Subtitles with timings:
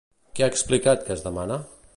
[0.37, 1.63] Què ha explicat que es demana?